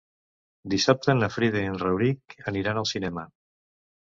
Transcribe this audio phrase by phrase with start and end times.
[0.73, 3.29] Dissabte na Frida i en Rauric aniran al cinema.